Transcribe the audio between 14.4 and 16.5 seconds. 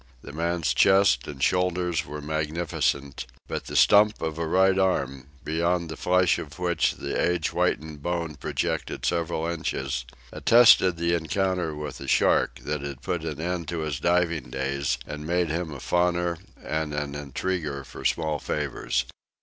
days and made him a fawner